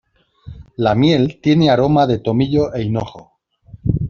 [0.77, 3.33] La miel tiene aroma de tomillo e hinojo.